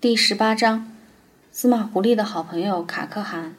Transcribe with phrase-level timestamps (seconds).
[0.00, 0.90] 第十八章，
[1.52, 3.54] 司马狐狸的好朋友卡克汗。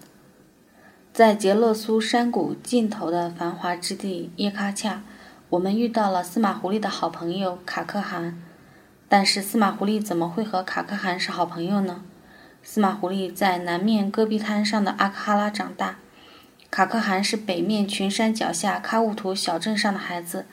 [1.13, 5.03] 在杰勒苏山谷尽头的繁华之地耶喀恰，
[5.49, 8.41] 我们遇到了司马狐狸的好朋友卡克汗。
[9.07, 12.03] 但是司马狐狸怎么会和卡克汗是好朋友呢？
[12.63, 15.99] 司马狐狸在南面戈壁滩上的阿克哈拉长大，
[16.71, 20.47] 卡克汗是北面群山脚下喀乌图小镇上的孩子，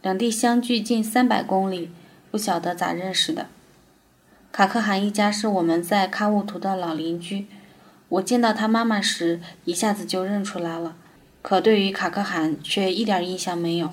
[0.00, 1.90] 两地相距近三百公里，
[2.30, 3.48] 不晓得咋认识的。
[4.56, 7.48] 卡可汗一家是我们在喀乌图的老邻居，
[8.08, 10.94] 我见到他妈妈时一下子就认出来了，
[11.42, 13.92] 可对于卡可汗却一点印象没有。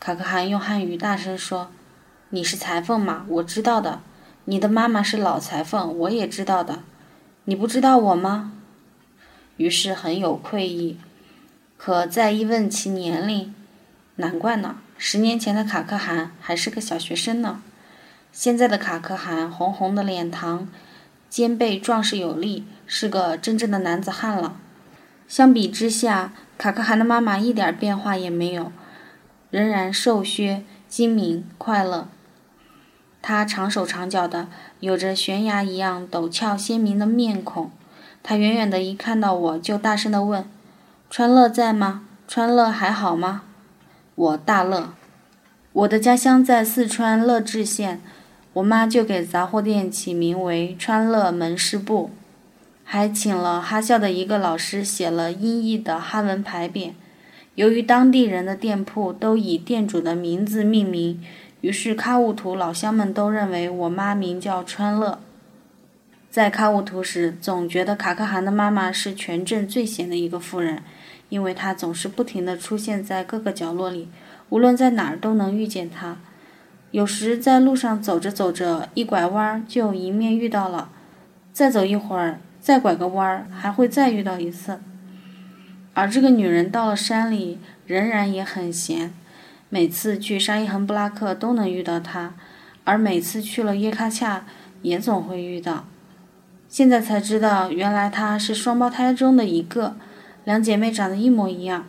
[0.00, 1.70] 卡可汗用汉语大声说
[2.30, 3.26] ：“你是裁缝吗？
[3.28, 4.00] 我知道的。
[4.46, 6.78] 你的妈妈是老裁缝，我也知道的。
[7.44, 8.54] 你不知道我吗？”
[9.58, 10.96] 于是很有愧意。
[11.76, 13.54] 可再一问其年龄，
[14.16, 17.60] 难怪呢，十年前的卡可汗还是个小学生呢。
[18.32, 20.66] 现在的卡可汗红红的脸庞，
[21.28, 24.56] 肩背壮实有力，是个真正的男子汉了。
[25.28, 28.72] 相比之下，卡可汗的妈妈一点变化也没有，
[29.50, 32.08] 仍然瘦削、精明、快乐。
[33.20, 34.48] 她长手长脚的，
[34.80, 37.70] 有着悬崖一样陡峭鲜明的面孔。
[38.22, 40.48] 她远远的一看到我就大声的问
[41.10, 42.06] ：“川乐在吗？
[42.26, 43.42] 川乐还好吗？”
[44.16, 44.94] 我大乐。
[45.72, 48.00] 我的家乡在四川乐至县。
[48.54, 52.10] 我妈就给杂货店起名为“川乐门市部”，
[52.84, 56.92] 还请了哈校的一个老师写了音译的哈文牌匾。
[57.54, 61.22] 由于当地人的店铺都以店主的名字命名，
[61.62, 65.20] 于是喀乌图老乡们都认为我妈名叫川乐。
[66.30, 70.82] 在喀乌图时，总觉得卡克汗的妈妈是全镇最闲的一个妇人，
[71.28, 74.08] 因为她总是不停地出现在各个角落里，
[74.48, 76.18] 无论在哪儿都能遇见她。
[76.92, 80.90] 有时在路上走着走着，一拐弯就迎面遇到了；
[81.50, 84.78] 再走一会儿，再拐个弯，还会再遇到一次。
[85.94, 89.14] 而这个女人到了山里，仍然也很闲。
[89.70, 92.34] 每次去沙伊恒布拉克都能遇到她，
[92.84, 94.44] 而每次去了耶卡恰
[94.82, 95.86] 也总会遇到。
[96.68, 99.96] 现在才知道，原来她是双胞胎中的一个，
[100.44, 101.86] 两姐妹长得一模一样。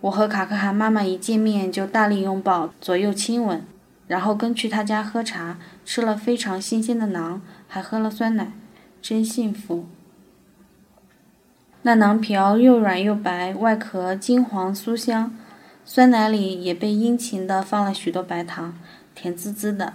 [0.00, 3.62] 我和卡克汗妈妈一见面就大力拥抱，左右亲吻。
[4.10, 7.38] 然后跟去他家喝茶，吃了非常新鲜的馕，
[7.68, 8.50] 还喝了酸奶，
[9.00, 9.86] 真幸福。
[11.82, 15.32] 那馕皮又软又白，外壳金黄酥香，
[15.84, 18.76] 酸奶里也被殷勤地放了许多白糖，
[19.14, 19.92] 甜滋滋的。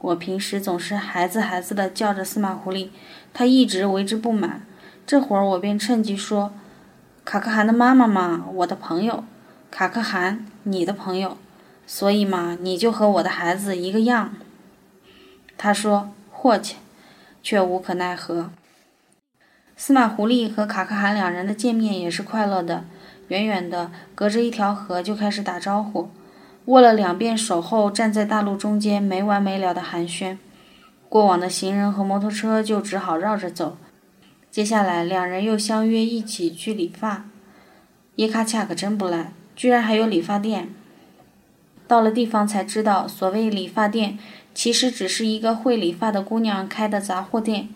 [0.00, 2.90] 我平时总是孩子孩子的叫着司马狐狸，
[3.34, 4.62] 他一直为之不满。
[5.04, 6.52] 这会儿我便趁机说
[7.26, 9.24] ：“卡可汗的妈妈嘛，我的朋友，
[9.72, 11.36] 卡可汗，你的朋友。”
[11.90, 14.34] 所以嘛，你就和我的孩子一个样。
[15.56, 16.76] 他说：“霍气，
[17.42, 18.50] 却无可奈何。
[19.74, 22.84] 司马狐狸和卡可汗两人的见面也是快乐的，
[23.28, 26.10] 远远的隔着一条河就开始打招呼，
[26.66, 30.36] 握了两遍手后站在大路中间没完没了的寒暄。
[31.08, 33.78] 过往的行人和摩托车就只好绕着走。
[34.50, 37.24] 接下来两人又相约一起去理发。
[38.16, 40.68] 耶卡恰可真不赖，居然还有理发店。
[41.88, 44.18] 到了地方才知道，所谓理发店，
[44.54, 47.70] 其实只是一个会理发的姑娘开的杂货店。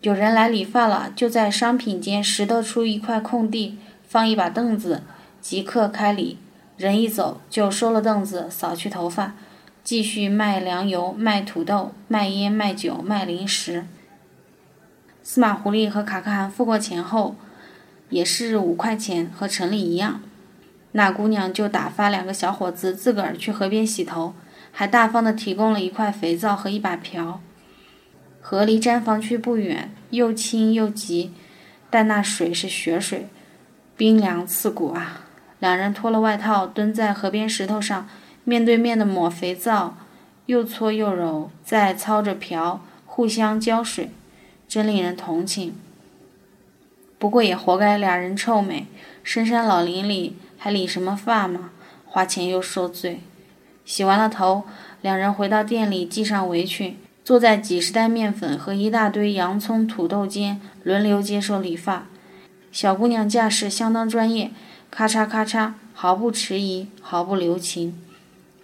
[0.00, 3.76] 有人来理发了，就在商品间拾掇出一块空地，
[4.08, 5.02] 放一把凳子，
[5.40, 6.38] 即刻开理。
[6.76, 9.34] 人一走，就收了凳子，扫去头发，
[9.82, 13.84] 继续卖粮油、卖土豆、卖烟、卖酒、卖零食。
[15.22, 17.34] 司马狐狸和卡可汗付过钱后，
[18.08, 20.22] 也是五块钱，和城里一样。
[20.92, 24.34] 那姑娘就打发两个小伙子自个儿去河边洗头，
[24.72, 27.40] 还大方的提供了一块肥皂和一把瓢。
[28.40, 31.32] 河离毡房区不远，又清又急，
[31.90, 33.28] 但那水是雪水，
[33.96, 35.26] 冰凉刺骨啊！
[35.58, 38.08] 两人脱了外套，蹲在河边石头上，
[38.44, 39.98] 面对面的抹肥皂，
[40.46, 44.10] 又搓又揉，再操着瓢，互相浇水，
[44.66, 45.74] 真令人同情。
[47.18, 48.86] 不过也活该俩人臭美，
[49.22, 50.36] 深山老林里。
[50.58, 51.70] 还理什么发嘛？
[52.04, 53.20] 花钱又受罪。
[53.84, 54.64] 洗完了头，
[55.00, 62.06] 两人回到店里，系上围裙，坐在几十袋面粉和一大堆洋葱、土豆间，轮流接受理发。
[62.70, 64.50] 小姑娘架势相当专业，
[64.90, 67.98] 咔嚓咔嚓，毫不迟疑，毫不留情，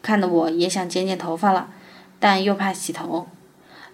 [0.02, 1.68] 看得我也想剪剪头发了，
[2.18, 3.28] 但又怕洗头。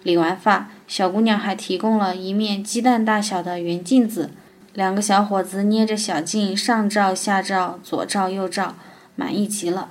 [0.03, 4.31] 理完发，小姑娘还提供了一面鸡蛋大小的圆镜子。
[4.73, 8.75] 两个小伙子捏着小镜，上照下照，左照右照，
[9.15, 9.89] 满意极了。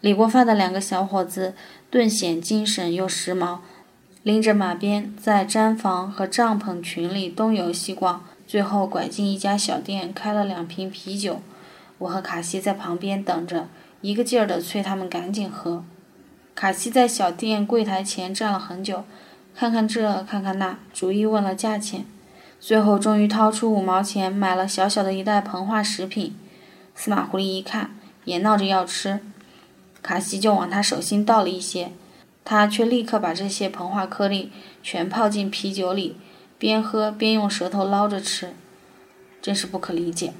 [0.00, 1.54] 理过发的两个小伙子
[1.90, 3.58] 顿显精神又时髦，
[4.22, 11.40] 拎着马鞭在毡房和帐篷群里东游西逛，最后拐进一家小店，开了两瓶啤酒。
[11.98, 13.68] 我和卡西在旁边等着，
[14.00, 15.84] 一个劲儿地催他们赶紧喝。
[16.54, 19.04] 卡西在小店柜台前站了很久，
[19.54, 22.06] 看看这，看看那，逐一问了价钱，
[22.58, 26.36] 最后终于掏出五毛钱买了小小的一袋膨化食品。
[26.94, 27.90] 司马狐狸一看，
[28.24, 29.20] 也闹着要吃，
[30.02, 31.92] 卡西就往他手心倒了一些，
[32.44, 34.50] 他却立刻把这些膨化颗粒
[34.82, 36.16] 全泡进啤酒里，
[36.58, 38.54] 边喝边用舌头捞着吃，
[39.42, 40.32] 真是不可理解。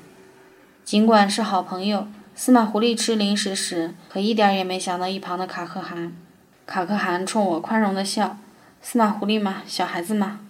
[0.83, 6.17] 尽管是好朋友，司马狐狸吃零食时可一点也没想到一旁的卡可汗。
[6.65, 8.39] 卡可汗冲我宽容的笑
[8.81, 10.41] ：“司马狐狸嘛，小孩子嘛。”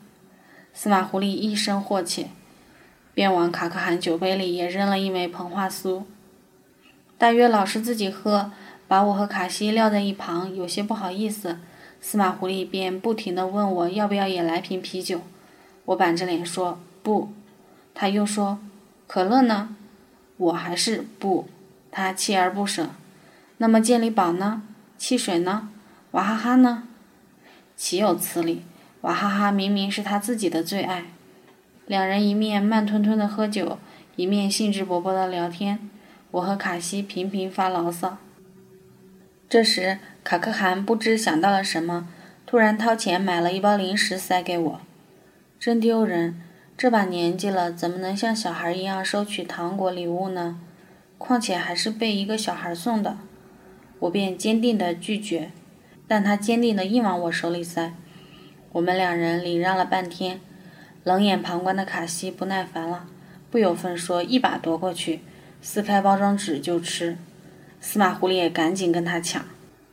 [0.78, 2.26] 司马狐狸一声霍气，
[3.14, 6.02] 便往卡可汗酒杯里也扔了一枚膨化酥。
[7.16, 8.52] 大约老是自己喝，
[8.86, 11.58] 把我和卡西撂在一旁，有些不好意思。
[12.02, 15.22] 司马狐狸便不停地问我要不要也来瓶啤酒。
[15.86, 17.32] 我板着脸说不。
[17.94, 18.58] 他又说
[19.08, 19.74] ：“可乐呢？”
[20.36, 21.48] 我还是不，
[21.90, 22.90] 他锲而不舍。
[23.56, 24.62] 那么健力宝呢？
[24.98, 25.70] 汽水呢？
[26.10, 26.82] 娃哈哈呢？
[27.74, 28.62] 岂有此理！
[29.06, 31.04] 娃哈哈明明是他自己的最爱。
[31.86, 33.78] 两人一面慢吞吞的喝酒，
[34.16, 35.78] 一面兴致勃勃的聊天。
[36.32, 38.18] 我和卡西频频发牢骚。
[39.48, 42.08] 这时，卡克汗不知想到了什么，
[42.44, 44.80] 突然掏钱买了一包零食塞给我，
[45.60, 46.42] 真丢人。
[46.76, 50.58] 这把年纪了，怎么能像小孩一样收取糖果礼物呢？
[51.16, 53.18] 况且还是被一个小孩送的，
[54.00, 55.52] 我便坚定的拒绝。
[56.08, 57.94] 但他坚定的硬往我手里塞。
[58.76, 60.38] 我们两人礼让了半天，
[61.02, 63.06] 冷眼旁观的卡西不耐烦了，
[63.50, 65.22] 不由分说一把夺过去，
[65.62, 67.16] 撕开包装纸就吃。
[67.80, 69.42] 司马狐狸也赶紧跟他抢。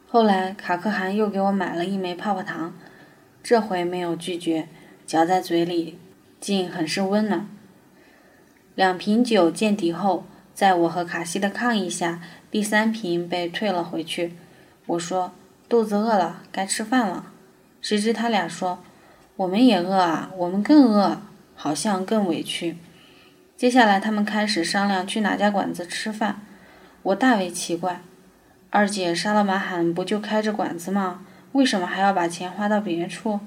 [0.09, 2.73] 后来卡可汗又给我买了一枚泡泡糖，
[3.41, 4.67] 这回没有拒绝，
[5.07, 5.97] 嚼在嘴里。
[6.41, 7.47] 竟很是温暖。
[8.75, 12.21] 两瓶酒见底后，在我和卡西的抗议下，
[12.51, 14.33] 第三瓶被退了回去。
[14.87, 15.31] 我说
[15.69, 17.27] ：“肚子饿了，该吃饭了。”
[17.83, 18.81] 谁知他俩说
[19.35, 21.21] ：“我们也饿啊，我们更饿，
[21.53, 22.77] 好像更委屈。”
[23.57, 26.39] 接下来他们开始商量去哪家馆子吃饭。
[27.01, 27.99] 我大为奇怪
[28.71, 31.25] ：“二姐沙拉玛罕不就开着馆子吗？
[31.51, 33.41] 为什么还要把钱花到别处？”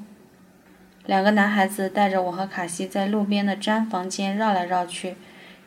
[1.07, 5.17] 两个男孩子带着我和卡西在路边的毡房间绕来绕去，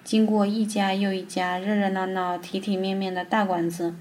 [0.04, 3.96] 经过一家又一家热热闹闹、体体面面的大馆子，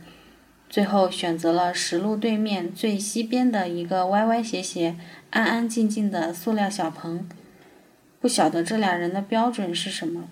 [0.69, 4.97] 最后选择了石路对面最西边的一个歪歪斜斜、
[5.31, 7.29] 安安静静的塑料小棚。
[8.21, 10.25] 不晓得这俩人的标准是什么。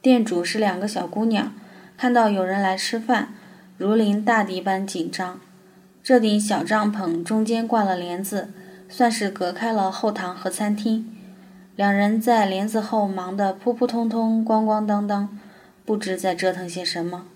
[0.00, 1.52] 店主是两个小姑娘，
[1.96, 3.34] 看到有人来吃饭，
[3.78, 5.40] 如临大敌般紧张。
[6.02, 8.52] 这顶小帐篷中间挂了帘子。
[8.88, 11.16] 算是隔开了后堂和餐厅，
[11.76, 15.38] 两人在帘子后忙得扑扑通通、咣咣当当，
[15.86, 17.26] 不知在折腾些什么。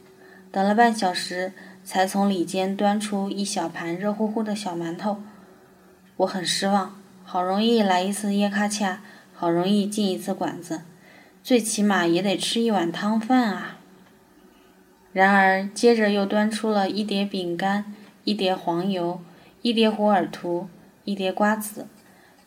[0.57, 1.53] 等了半小时，
[1.85, 5.19] 才从里间端出一小盘热乎乎的小馒头。
[6.17, 9.03] 我很失望，好容易来一次耶卡恰，
[9.35, 10.81] 好容易进一次馆子，
[11.43, 13.77] 最起码也得吃一碗汤饭啊。
[15.13, 17.93] 然而，接着又端出了一碟饼干、
[18.25, 19.21] 一碟黄油、
[19.61, 20.71] 一碟胡尔图。
[21.05, 21.87] 一碟瓜子，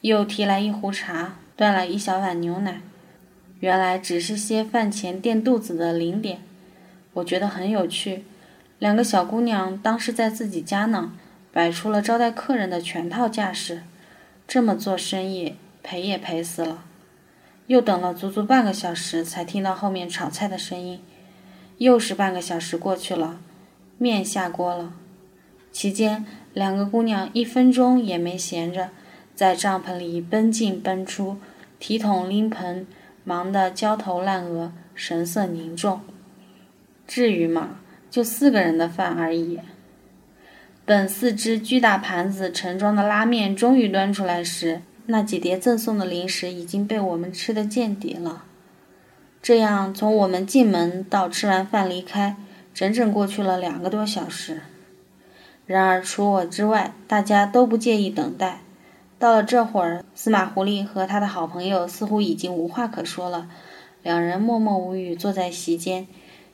[0.02, 2.82] 又提来一壶茶，端来一小碗牛奶。
[3.60, 6.42] 原来只是些饭前垫肚子的零点。
[7.20, 8.26] 我觉得很有趣。
[8.80, 11.14] 两个小姑娘当是在自己家呢，
[11.54, 13.84] 摆出了招待客人的全套架势。
[14.48, 16.84] 这么做生意，赔也赔死了。
[17.68, 21.02] 又等了足足半个小时，才听到后面炒菜的声音。
[21.78, 23.40] 又是半个小时过去了，
[23.98, 24.94] 面下锅了。
[25.72, 26.26] 期间。
[26.52, 28.90] 两个姑娘一分钟也没闲着，
[29.36, 31.38] 在帐篷里奔进奔出，
[31.80, 32.88] 提桶拎盆，
[33.24, 36.02] 忙得焦头烂额，神色凝重。
[37.10, 37.80] 至于吗？
[38.12, 39.60] 就四个人的饭而已。
[40.86, 48.44] 等四只巨大盘子盛装的拉面终于端出来时，那几碟赠送的零食已经被我们吃得见底了。
[49.42, 52.36] 这样，从我们进门到吃完饭离开，
[52.76, 54.62] 整整过去了两个多小时。
[55.66, 58.62] 然而，除我之外，大家都不介意等待。
[59.18, 63.50] 到了这会儿，司马狐狸和他的好朋友似乎已经无话可说了，
[64.04, 66.08] 两人默默无语坐在席间，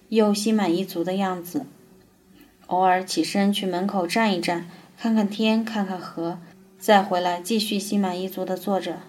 [0.10, 1.66] 又心满意足的样子。
[2.68, 6.40] 偶尔起身去门口站一站，看看天，看看河，
[6.80, 9.00] 再回来继续心满意足的坐着。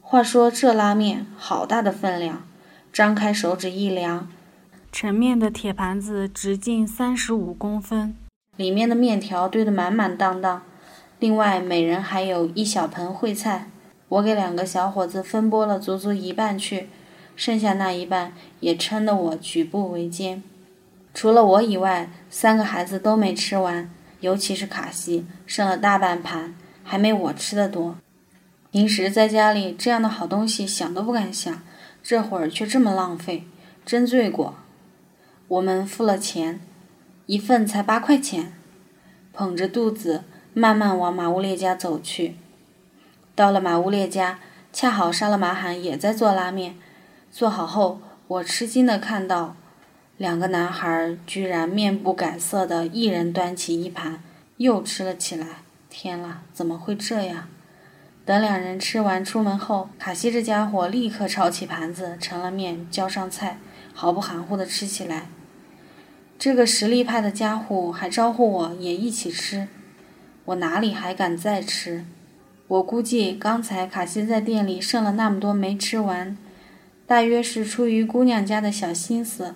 [0.00, 2.46] 话说这拉面好大的分量，
[2.92, 4.28] 张开手指一量，
[4.92, 8.14] 盛面的铁盘子直径三十五公分。
[8.56, 10.62] 里面的面条堆得满满当当，
[11.18, 13.68] 另外每人还有一小盆烩菜，
[14.08, 16.88] 我给两个小伙子分拨了足足一半去，
[17.36, 20.42] 剩下那一半也撑得我举步维艰。
[21.14, 23.88] 除了我以外，三个孩子都没吃完，
[24.20, 27.96] 尤其是卡西，剩了大半盘，还没我吃的多。
[28.70, 31.62] 平时在家里这样的好东西想都不敢想，
[32.02, 33.44] 这会儿却这么浪费，
[33.86, 34.56] 真罪过。
[35.48, 36.60] 我们付了钱，
[37.26, 38.52] 一份才八块钱，
[39.32, 42.36] 捧着肚子慢慢往马乌列家走去。
[43.34, 44.38] 到了马乌列家，
[44.72, 46.74] 恰好沙勒马罕也在做拉面。
[47.30, 49.56] 做好后，我吃惊地看到。
[50.16, 54.22] 两个男孩居然面不改色的，一人端起一盘，
[54.56, 55.46] 又吃了起来。
[55.90, 57.48] 天啦，怎么会这样？
[58.24, 63.58] 等两人吃完出门后，卡西这家伙立刻抄起盘子，盛了面，浇上菜，
[63.92, 65.26] 毫不含糊地吃起来。
[66.38, 69.68] 这个实力派的家伙还招呼我也一起吃，
[70.46, 72.06] 我哪里还敢再吃？
[72.68, 76.36] 我估计刚才卡西在店里剩了那么多没吃完，
[77.06, 79.54] 大约是出于姑娘家的小心思。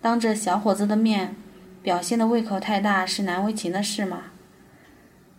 [0.00, 1.34] 当着小伙子的面，
[1.82, 4.24] 表现的胃口太大是难为情的事嘛。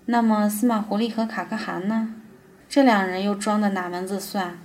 [0.07, 2.15] 那么司马狐狸和卡克汗呢？
[2.67, 4.57] 这两人又装的哪门子蒜？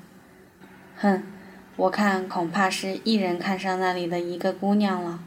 [0.96, 1.22] 哼，
[1.76, 5.20] 我看恐怕是一人看上那里的一个姑娘了。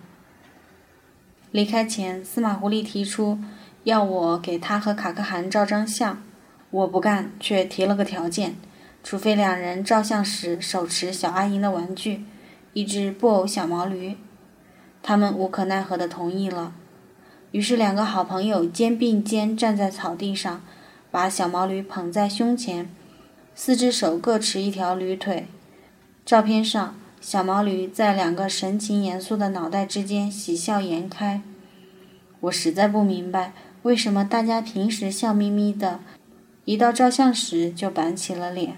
[1.51, 3.39] 离开前，司马狐狸提出
[3.83, 6.21] 要我给他和卡克汗照张相，
[6.71, 8.55] 我不干，却提了个条件：
[9.05, 12.25] 除非两人照相时手持小阿银的玩具，
[12.73, 14.17] 一只布偶小毛驴。
[15.03, 16.73] 他们无可奈何地同意了。
[17.51, 20.63] 于是，两个好朋友肩并肩站在草地上，
[21.11, 22.89] 把小毛驴捧在胸前，
[23.53, 25.45] 四只手各持一条驴腿。
[26.25, 31.43] 照片上，小毛驴在两个神情严肃的脑袋之间喜笑颜开。
[32.39, 35.99] 我实在不明白，为什么大家平时笑眯眯的，
[36.63, 38.77] 一到照相时就板起了脸。